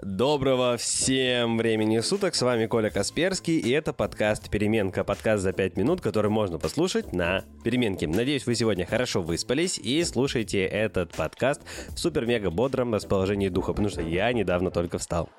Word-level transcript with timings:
Доброго 0.00 0.76
всем 0.76 1.58
времени 1.58 1.98
суток, 1.98 2.36
с 2.36 2.42
вами 2.42 2.66
Коля 2.66 2.88
Касперский, 2.88 3.58
и 3.58 3.70
это 3.72 3.92
подкаст 3.92 4.48
«Переменка», 4.48 5.02
подкаст 5.02 5.42
за 5.42 5.52
5 5.52 5.76
минут, 5.76 6.00
который 6.00 6.30
можно 6.30 6.56
послушать 6.60 7.12
на 7.12 7.44
переменке. 7.64 8.06
Надеюсь, 8.06 8.46
вы 8.46 8.54
сегодня 8.54 8.86
хорошо 8.86 9.22
выспались 9.22 9.76
и 9.76 10.04
слушаете 10.04 10.64
этот 10.64 11.10
подкаст 11.16 11.62
в 11.88 11.98
супер-мега-бодром 11.98 12.94
расположении 12.94 13.48
духа, 13.48 13.72
потому 13.72 13.88
что 13.88 14.00
я 14.00 14.32
недавно 14.32 14.70
только 14.70 14.98
встал. 14.98 15.30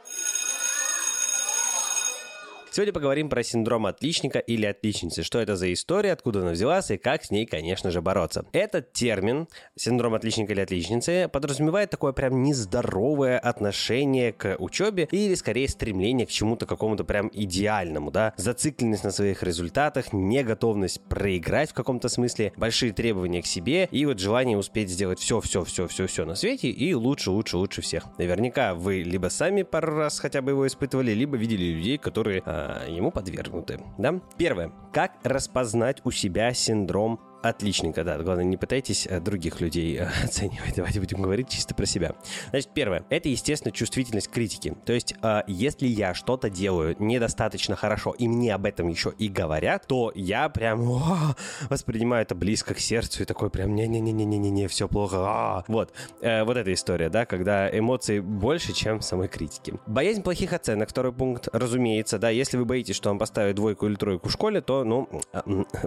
Сегодня 2.80 2.94
поговорим 2.94 3.28
про 3.28 3.44
синдром 3.44 3.88
отличника 3.88 4.40
или 4.40 4.66
отличницы. 4.66 5.22
Что 5.22 5.40
это 5.40 5.58
за 5.58 5.74
история, 5.74 6.14
откуда 6.14 6.40
она 6.40 6.52
взялась 6.52 6.90
и 6.92 6.98
как 6.98 7.26
с 7.26 7.30
ней, 7.30 7.46
конечно 7.46 7.92
же, 7.92 8.02
бороться. 8.02 8.46
Этот 8.54 8.94
термин, 8.94 9.50
синдром 9.76 10.14
отличника 10.14 10.54
или 10.54 10.62
отличницы, 10.62 11.28
подразумевает 11.28 11.90
такое 11.90 12.14
прям 12.14 12.42
нездоровое 12.42 13.38
отношение 13.38 14.32
к 14.32 14.56
учебе 14.60 15.10
или, 15.12 15.36
скорее, 15.36 15.68
стремление 15.68 16.26
к 16.26 16.30
чему-то 16.30 16.66
какому-то 16.66 17.04
прям 17.04 17.30
идеальному, 17.34 18.12
да. 18.12 18.34
Зацикленность 18.38 19.04
на 19.04 19.12
своих 19.12 19.44
результатах, 19.44 20.14
неготовность 20.14 21.02
проиграть 21.02 21.72
в 21.72 21.74
каком-то 21.74 22.08
смысле, 22.08 22.54
большие 22.56 22.94
требования 22.94 23.42
к 23.42 23.46
себе 23.46 23.90
и 23.92 24.06
вот 24.06 24.20
желание 24.20 24.58
успеть 24.58 24.90
сделать 24.90 25.20
все, 25.20 25.42
все, 25.42 25.66
все, 25.66 25.86
все, 25.90 26.08
все 26.08 26.24
на 26.24 26.36
свете 26.36 26.70
и 26.70 26.94
лучше, 26.94 27.30
лучше, 27.32 27.58
лучше 27.58 27.82
всех. 27.82 28.06
Наверняка 28.18 28.74
вы 28.74 29.02
либо 29.02 29.28
сами 29.28 29.64
пару 29.64 29.98
раз 29.98 30.18
хотя 30.22 30.42
бы 30.42 30.52
его 30.52 30.66
испытывали, 30.66 31.12
либо 31.12 31.36
видели 31.36 31.74
людей, 31.74 31.98
которые 31.98 32.42
э, 32.46 32.69
ему 32.88 33.12
подвергнуты. 33.12 33.80
Да? 33.98 34.20
Первое. 34.38 34.72
Как 34.94 35.14
распознать 35.24 36.02
у 36.04 36.12
себя 36.12 36.54
синдром 36.54 37.20
Отличненько, 37.42 38.04
да. 38.04 38.18
Главное, 38.18 38.44
не 38.44 38.58
пытайтесь 38.58 39.08
э, 39.08 39.20
других 39.22 39.62
людей 39.62 39.98
э, 39.98 40.08
оценивать. 40.24 40.76
Давайте 40.76 41.00
будем 41.00 41.22
говорить 41.22 41.50
чисто 41.50 41.74
про 41.74 41.86
себя. 41.86 42.16
Значит, 42.50 42.72
первое. 42.74 43.06
Это, 43.10 43.30
естественно, 43.30 43.72
чувствительность 43.72 44.28
к 44.28 44.32
критике. 44.32 44.76
То 44.86 44.92
есть, 44.92 45.16
э, 45.22 45.44
если 45.48 45.88
я 45.88 46.14
что-то 46.14 46.50
делаю 46.50 46.98
недостаточно 47.00 47.78
хорошо, 47.78 48.12
и 48.12 48.28
мне 48.28 48.54
об 48.54 48.66
этом 48.66 48.90
еще 48.90 49.14
и 49.18 49.30
говорят, 49.30 49.88
то 49.88 50.12
я 50.16 50.50
прям 50.50 50.82
о, 50.92 51.36
воспринимаю 51.70 52.24
это 52.24 52.36
близко 52.36 52.74
к 52.74 52.80
сердцу 52.80 53.24
и 53.24 53.26
такой 53.26 53.50
прям 53.50 53.74
не-не-не-не-не-не, 53.74 54.68
все 54.68 54.90
плохо. 54.90 55.18
А. 55.20 55.64
Вот. 55.68 55.94
Э, 56.22 56.44
вот 56.44 56.58
эта 56.58 56.74
история, 56.74 57.10
да, 57.10 57.26
когда 57.26 57.70
эмоций 57.70 58.20
больше, 58.20 58.74
чем 58.74 59.00
самой 59.00 59.30
критики. 59.30 59.76
Боязнь 59.88 60.24
плохих 60.24 60.52
оценок, 60.52 60.90
второй 60.90 61.14
пункт, 61.14 61.48
разумеется, 61.54 62.20
да. 62.20 62.30
Если 62.30 62.58
вы 62.58 62.66
боитесь, 62.66 62.96
что 62.96 63.10
вам 63.10 63.18
поставят 63.18 63.56
двойку 63.56 63.88
или 63.88 63.96
тройку 63.96 64.28
в 64.28 64.32
школе, 64.32 64.60
то, 64.60 64.84
ну, 64.84 65.08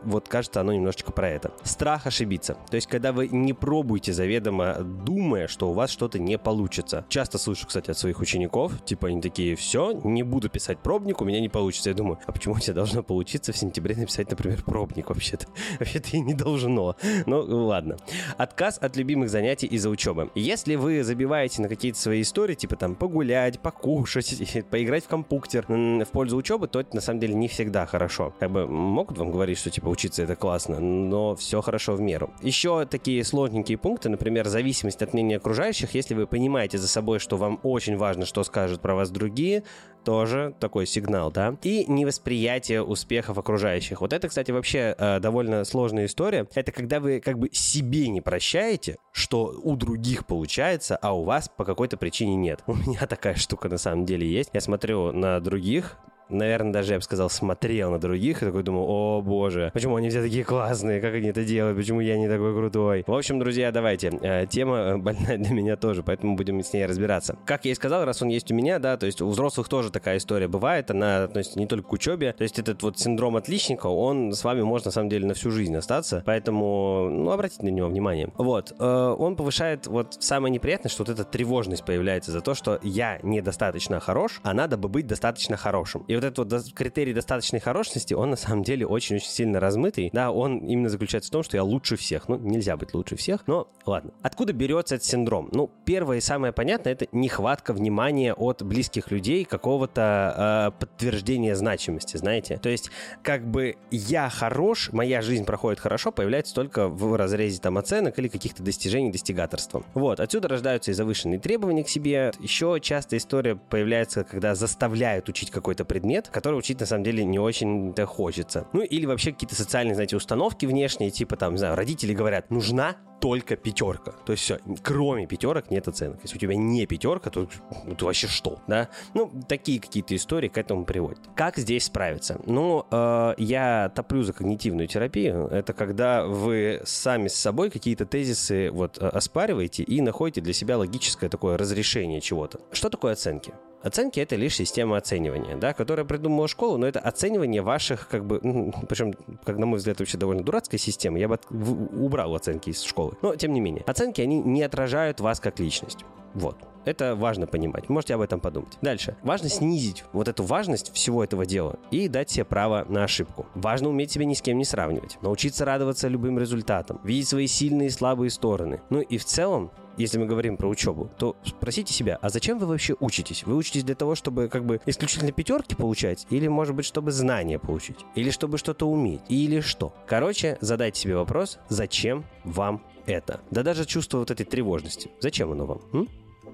вот 0.03 0.29
кажется, 0.29 0.63
оно 0.63 0.73
немножечко 0.73 1.13
про 1.13 1.29
это 1.29 1.42
это. 1.43 1.53
Страх 1.65 2.07
ошибиться. 2.07 2.57
То 2.71 2.77
есть, 2.77 2.87
когда 2.87 3.13
вы 3.13 3.29
не 3.29 3.53
пробуете 3.53 4.13
заведомо, 4.13 4.79
думая, 4.83 5.49
что 5.49 5.71
у 5.71 5.73
вас 5.73 5.91
что-то 5.91 6.19
не 6.19 6.39
получится. 6.39 7.05
Часто 7.09 7.39
слышу, 7.39 7.67
кстати, 7.67 7.91
от 7.91 7.99
своих 7.99 8.21
учеников, 8.21 8.73
типа 8.85 9.09
они 9.09 9.21
такие, 9.21 9.57
все, 9.57 9.93
не 10.05 10.23
буду 10.23 10.49
писать 10.49 10.79
пробник, 10.79 11.21
у 11.21 11.25
меня 11.25 11.41
не 11.41 11.49
получится. 11.49 11.91
Я 11.91 11.97
думаю, 11.97 12.19
а 12.27 12.33
почему 12.33 12.55
у 12.55 12.59
тебя 12.59 12.75
должно 12.75 13.03
получиться 13.03 13.53
в 13.53 13.57
сентябре 13.57 13.97
написать, 13.97 14.31
например, 14.31 14.63
пробник 14.63 15.09
вообще-то? 15.09 15.47
Вообще-то 15.79 16.17
и 16.17 16.21
не 16.21 16.35
должно. 16.35 16.97
Ну, 17.27 17.41
ладно. 17.67 17.97
Отказ 18.37 18.79
от 18.79 18.97
любимых 18.97 19.31
занятий 19.31 19.67
из-за 19.67 19.91
учебы. 19.91 20.31
Если 20.35 20.77
вы 20.77 21.03
забиваете 21.03 21.63
на 21.63 21.69
какие-то 21.69 21.99
свои 21.99 22.23
истории, 22.23 22.55
типа 22.55 22.77
там 22.77 22.95
погулять, 22.95 23.61
покушать, 23.61 24.65
поиграть 24.71 25.05
в 25.05 25.09
компьютер 25.09 25.65
в 25.69 26.07
пользу 26.13 26.37
учебы, 26.37 26.69
то 26.69 26.81
это 26.81 26.95
на 26.95 27.01
самом 27.01 27.21
деле 27.21 27.35
не 27.35 27.49
всегда 27.49 27.87
хорошо. 27.87 28.35
Как 28.39 28.51
бы 28.51 28.67
могут 28.67 29.19
вам 29.19 29.31
говорить, 29.31 29.59
что 29.59 29.71
типа 29.71 29.89
учиться 29.89 30.23
это 30.23 30.37
классно, 30.37 30.81
но 30.81 31.32
все 31.37 31.61
хорошо 31.61 31.95
в 31.95 32.01
меру. 32.01 32.33
Еще 32.43 32.87
такие 32.87 33.25
сложненькие 33.25 33.79
пункты, 33.79 34.09
например, 34.09 34.49
зависимость 34.49 35.03
от 35.03 35.13
мнения 35.13 35.37
окружающих. 35.37 35.95
Если 35.95 36.15
вы 36.15 36.27
понимаете 36.27 36.79
за 36.79 36.89
собой, 36.89 37.19
что 37.19 37.37
вам 37.37 37.61
очень 37.63 37.97
важно, 37.97 38.27
что 38.27 38.45
скажут 38.45 38.81
про 38.81 38.95
вас 38.95 39.11
другие, 39.11 39.65
тоже 40.05 40.55
такой 40.59 40.87
сигнал, 40.87 41.31
да. 41.31 41.57
И 41.63 41.85
невосприятие 41.87 42.83
успехов 42.83 43.39
окружающих. 43.39 44.01
Вот 44.01 44.13
это, 44.13 44.29
кстати, 44.29 44.51
вообще 44.51 44.95
э, 44.99 45.21
довольно 45.21 45.65
сложная 45.65 46.07
история. 46.07 46.47
Это 46.55 46.73
когда 46.73 47.01
вы 47.01 47.21
как 47.21 47.39
бы 47.39 47.49
себе 47.53 48.09
не 48.09 48.21
прощаете, 48.21 48.97
что 49.13 49.55
у 49.63 49.77
других 49.77 50.27
получается, 50.27 50.97
а 50.97 51.17
у 51.17 51.25
вас 51.25 51.49
по 51.49 51.65
какой-то 51.65 51.97
причине 51.97 52.37
нет. 52.37 52.63
У 52.67 52.75
меня 52.75 53.07
такая 53.07 53.35
штука 53.35 53.69
на 53.69 53.79
самом 53.79 54.05
деле 54.05 54.29
есть. 54.29 54.51
Я 54.53 54.61
смотрю 54.61 55.13
на 55.13 55.41
других, 55.41 55.99
наверное, 56.33 56.73
даже, 56.73 56.93
я 56.93 56.99
бы 56.99 57.03
сказал, 57.03 57.31
смотрел 57.31 57.91
на 57.91 57.99
других 57.99 58.43
и 58.43 58.47
такой 58.47 58.63
думал, 58.63 58.87
о 58.89 59.23
боже, 59.23 59.71
почему 59.73 59.97
они 59.97 60.11
все 60.11 60.23
такие 60.23 60.45
классные, 60.45 61.01
как 61.01 61.15
они 61.15 61.29
это 61.29 61.45
делают, 61.45 61.77
почему 61.77 62.01
я 62.01 62.19
не 62.19 62.29
такой 62.29 62.55
крутой. 62.55 63.05
В 63.07 63.15
общем, 63.15 63.39
друзья, 63.39 63.71
давайте, 63.73 64.09
э, 64.23 64.47
тема 64.47 64.77
э, 64.77 64.97
больная 64.97 65.39
для 65.39 65.55
меня 65.55 65.77
тоже, 65.77 66.03
поэтому 66.03 66.37
будем 66.37 66.63
с 66.63 66.73
ней 66.73 66.87
разбираться. 66.87 67.37
Как 67.45 67.65
я 67.65 67.73
и 67.73 67.75
сказал, 67.75 68.05
раз 68.05 68.23
он 68.23 68.29
есть 68.29 68.51
у 68.51 68.55
меня, 68.55 68.79
да, 68.79 68.97
то 68.97 69.07
есть 69.07 69.21
у 69.21 69.29
взрослых 69.29 69.69
тоже 69.69 69.91
такая 69.91 70.19
история 70.19 70.49
бывает, 70.49 70.91
она 70.91 71.25
относится 71.25 71.59
не 71.59 71.67
только 71.67 71.89
к 71.89 71.93
учебе, 71.93 72.33
то 72.33 72.43
есть 72.43 72.59
этот 72.59 72.83
вот 72.83 72.99
синдром 72.99 73.37
отличника, 73.37 73.87
он 73.87 74.33
с 74.33 74.45
вами 74.45 74.63
может 74.63 74.87
на 74.87 74.93
самом 74.93 75.09
деле 75.09 75.27
на 75.27 75.35
всю 75.35 75.51
жизнь 75.51 75.77
остаться, 75.77 76.23
поэтому, 76.25 77.09
ну, 77.11 77.31
обратите 77.31 77.65
на 77.65 77.71
него 77.71 77.89
внимание. 77.89 78.31
Вот, 78.37 78.73
э, 78.79 79.17
он 79.19 79.37
повышает 79.37 79.87
вот 79.87 80.17
самое 80.21 80.53
неприятное, 80.53 80.91
что 80.91 81.05
вот 81.05 81.11
эта 81.11 81.25
тревожность 81.25 81.85
появляется 81.85 82.33
за 82.33 82.41
то, 82.41 82.55
что 82.55 82.79
я 82.83 83.19
недостаточно 83.23 84.01
хорош, 84.01 84.41
а 84.43 84.55
надо 84.55 84.77
бы 84.77 84.89
быть 84.89 85.07
достаточно 85.07 85.57
хорошим. 85.57 86.05
И 86.09 86.15
вот 86.23 86.53
этот 86.53 86.53
вот 86.53 86.75
критерий 86.75 87.13
достаточной 87.13 87.61
хорошности, 87.61 88.15
он 88.15 88.31
на 88.31 88.37
самом 88.37 88.63
деле 88.63 88.87
очень-очень 88.87 89.29
сильно 89.29 89.61
размытый. 89.61 90.11
Да, 90.13 90.31
он 90.31 90.59
именно 90.59 90.89
заключается 90.89 91.29
в 91.29 91.33
том, 91.33 91.43
что 91.43 91.57
я 91.57 91.65
лучше 91.65 91.97
всех. 91.97 92.29
Ну, 92.29 92.39
нельзя 92.39 92.77
быть 92.77 92.95
лучше 92.95 93.17
всех, 93.17 93.47
но 93.47 93.69
ладно. 93.87 94.13
Откуда 94.23 94.53
берется 94.53 94.97
этот 94.97 95.07
синдром? 95.07 95.49
Ну, 95.53 95.71
первое 95.85 96.19
и 96.19 96.21
самое 96.21 96.53
понятное, 96.53 96.93
это 96.93 97.07
нехватка 97.13 97.73
внимания 97.73 98.35
от 98.35 98.63
близких 98.63 99.11
людей, 99.11 99.45
какого-то 99.45 100.73
э, 100.75 100.79
подтверждения 100.79 101.57
значимости, 101.57 102.17
знаете? 102.17 102.59
То 102.59 102.69
есть, 102.69 102.91
как 103.23 103.47
бы 103.47 103.77
я 103.91 104.29
хорош, 104.29 104.91
моя 104.93 105.23
жизнь 105.23 105.45
проходит 105.45 105.81
хорошо, 105.81 106.13
появляется 106.13 106.55
только 106.55 106.89
в 106.89 107.17
разрезе 107.17 107.61
там 107.61 107.79
оценок 107.79 108.19
или 108.19 108.29
каких-то 108.29 108.63
достижений, 108.63 109.11
достигаторства. 109.11 109.85
Вот, 109.95 110.21
отсюда 110.21 110.49
рождаются 110.49 110.91
и 110.91 110.95
завышенные 110.95 111.39
требования 111.39 111.85
к 111.85 111.89
себе. 111.89 112.33
Еще 112.41 112.79
часто 112.81 113.17
история 113.17 113.57
появляется, 113.57 114.25
когда 114.25 114.55
заставляют 114.55 115.29
учить 115.29 115.51
какой-то 115.51 115.85
предмет, 115.85 116.02
предмет, 116.03 116.29
который 116.29 116.57
учить 116.57 116.81
на 116.81 116.87
самом 116.87 117.05
деле 117.05 117.25
не 117.25 117.39
очень-то 117.39 118.07
хочется. 118.07 118.67
Ну 118.73 118.83
или 118.83 119.07
вообще 119.07 119.31
какие-то 119.31 119.55
социальные, 119.55 119.95
знаете, 119.95 120.17
установки 120.17 120.67
внешние, 120.67 121.11
типа 121.11 121.37
там, 121.37 121.53
не 121.53 121.59
знаю, 121.59 121.77
родители 121.77 122.13
говорят, 122.13 122.51
нужна 122.51 122.97
только 123.21 123.55
пятерка. 123.55 124.11
То 124.27 124.33
есть 124.33 124.43
все, 124.43 124.59
кроме 124.83 125.29
пятерок 125.29 125.71
нет 125.71 125.87
оценок. 125.87 126.19
Если 126.25 126.37
у 126.37 126.41
тебя 126.41 126.57
не 126.57 126.87
пятерка, 126.87 127.31
то 127.31 127.47
ну, 127.85 127.95
ты 127.95 128.05
вообще 128.05 128.27
что, 128.27 128.59
да? 128.67 128.89
Ну, 129.15 129.31
такие 129.49 129.81
какие-то 129.81 130.17
истории 130.17 130.49
к 130.49 130.59
этому 130.59 130.85
приводят. 130.85 131.21
Как 131.37 131.57
здесь 131.57 131.85
справиться? 131.85 132.41
Ну, 132.47 132.85
э, 132.91 133.35
я 133.39 133.93
топлю 133.95 134.25
за 134.25 134.33
когнитивную 134.33 134.89
терапию. 134.89 135.47
Это 135.47 135.73
когда 135.73 136.27
вы 136.27 136.83
сами 136.85 137.29
с 137.29 137.37
собой 137.37 137.71
какие-то 137.71 138.07
тезисы 138.07 138.73
вот 138.73 138.99
э, 138.99 139.07
оспариваете 139.07 139.85
и 139.85 140.01
находите 140.01 140.41
для 140.41 140.53
себя 140.53 140.77
логическое 140.77 141.29
такое 141.29 141.57
разрешение 141.57 142.21
чего-то. 142.21 142.59
Что 142.73 142.89
такое 142.89 143.13
оценки? 143.13 143.55
Оценки 143.83 144.21
это 144.21 144.37
лишь 144.37 144.57
система 144.57 144.97
оценивания, 144.97 145.57
да, 145.57 145.73
которая 145.73 146.05
придумала 146.07 146.49
школу, 146.49 146.77
но 146.79 146.87
это 146.87 147.01
оценивание 147.01 147.63
ваших, 147.63 148.09
как 148.09 148.25
бы, 148.25 148.41
причем, 148.89 149.15
как 149.45 149.59
на 149.59 149.67
мой 149.67 149.79
взгляд, 149.79 149.99
вообще 149.99 150.19
довольно 150.19 150.43
дурацкая 150.43 150.79
система. 150.79 151.19
Я 151.19 151.29
бы 151.29 151.39
убрал 151.51 152.35
оценки 152.35 152.71
из 152.71 152.83
школы. 152.83 153.17
Но, 153.23 153.35
тем 153.37 153.53
не 153.53 153.61
менее, 153.61 153.83
оценки, 153.87 154.21
они 154.21 154.41
не 154.41 154.63
отражают 154.63 155.21
вас 155.21 155.41
как 155.41 155.59
личность. 155.61 156.05
Вот. 156.35 156.57
Это 156.85 157.15
важно 157.15 157.47
понимать. 157.47 157.89
Можете 157.89 158.15
об 158.15 158.23
этом 158.23 158.41
подумать. 158.41 158.77
Дальше. 158.83 159.17
Важно 159.23 159.49
снизить 159.49 160.05
вот 160.13 160.27
эту 160.27 160.43
важность 160.43 160.93
всего 160.93 161.23
этого 161.23 161.47
дела 161.47 161.77
и 161.91 162.09
дать 162.09 162.31
себе 162.31 162.45
право 162.45 162.85
на 162.89 163.05
ошибку. 163.05 163.47
Важно 163.55 163.89
уметь 163.89 164.11
себя 164.11 164.25
ни 164.25 164.35
с 164.35 164.43
кем 164.43 164.59
не 164.59 164.65
сравнивать. 164.65 165.19
Научиться 165.23 165.65
радоваться 165.65 166.09
любым 166.09 166.39
результатам. 166.39 167.01
Видеть 167.05 167.29
свои 167.29 167.47
сильные 167.47 167.89
и 167.89 167.91
слабые 167.91 168.31
стороны. 168.31 168.81
Ну 168.91 169.01
и 169.01 169.17
в 169.19 169.25
целом 169.25 169.71
если 170.03 170.19
мы 170.19 170.27
говорим 170.27 170.57
про 170.57 170.69
учебу, 170.69 171.11
то 171.17 171.37
спросите 171.45 171.95
себя, 171.95 172.19
а 172.21 172.29
зачем 172.29 172.59
вы 172.59 172.67
вообще 172.67 172.97
учитесь? 172.99 173.45
Вы 173.45 173.57
учитесь 173.57 173.85
для 173.85 173.95
того, 173.95 174.15
чтобы 174.15 174.49
как 174.49 174.67
бы 174.67 174.81
исключительно 174.85 175.31
пятерки 175.33 175.75
получать? 175.75 176.27
Или, 176.29 176.49
может 176.49 176.75
быть, 176.75 176.85
чтобы 176.85 177.13
знания 177.13 177.59
получить? 177.59 178.01
Или 178.17 178.31
чтобы 178.31 178.59
что-то 178.59 178.89
уметь? 178.89 179.21
Или 179.29 179.61
что? 179.61 179.95
Короче, 180.07 180.59
задайте 180.61 181.01
себе 181.01 181.17
вопрос, 181.17 181.59
зачем 181.69 182.25
вам 182.45 182.83
это? 183.07 183.41
Да 183.51 183.63
даже 183.63 183.85
чувство 183.85 184.19
вот 184.19 184.31
этой 184.31 184.45
тревожности. 184.45 185.11
Зачем 185.21 185.53
оно 185.53 185.67
вам? 185.67 185.81
М? 185.93 186.09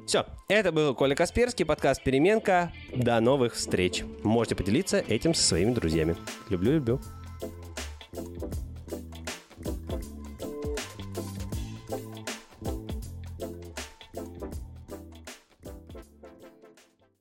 Все, 0.07 0.27
это 0.49 0.71
был 0.71 0.95
Коля 0.95 1.15
Касперский, 1.15 1.65
подкаст 1.65 2.03
«Переменка». 2.03 2.73
До 2.95 3.19
новых 3.21 3.55
встреч. 3.55 4.05
Можете 4.23 4.55
поделиться 4.55 5.05
этим 5.07 5.35
со 5.35 5.43
своими 5.43 5.73
друзьями. 5.73 6.17
Люблю-люблю. 6.49 7.01